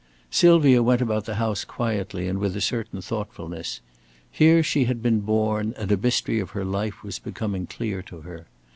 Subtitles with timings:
[0.31, 3.81] Sylvia went about the house quietly and with a certain thoughtfulness.
[4.31, 8.21] Here she had been born and a mystery of her life was becoming clear to
[8.21, 8.47] her.